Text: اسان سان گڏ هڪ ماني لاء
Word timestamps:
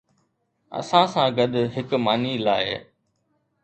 اسان 0.79 1.05
سان 1.13 1.27
گڏ 1.37 1.51
هڪ 1.75 1.89
ماني 2.05 2.33
لاء 2.45 2.67